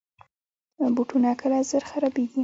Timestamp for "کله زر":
1.41-1.83